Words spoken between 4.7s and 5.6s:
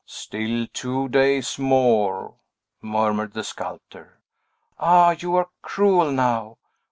"Ah, you are